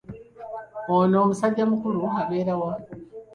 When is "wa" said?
2.61-2.73